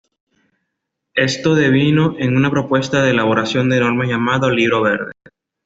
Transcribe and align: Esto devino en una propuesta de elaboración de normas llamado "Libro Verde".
Esto 1.13 1.53
devino 1.53 2.15
en 2.17 2.35
una 2.35 2.49
propuesta 2.49 3.03
de 3.03 3.11
elaboración 3.11 3.69
de 3.69 3.81
normas 3.81 4.07
llamado 4.07 4.49
"Libro 4.49 4.81
Verde". 4.81 5.11